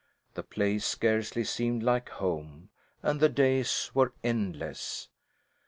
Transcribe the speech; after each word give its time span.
The 0.33 0.41
place 0.41 0.83
scarcely 0.83 1.43
seemed 1.43 1.83
like 1.83 2.09
home, 2.09 2.69
and 3.03 3.19
the 3.19 3.29
days 3.29 3.91
were 3.93 4.13
endless. 4.23 5.09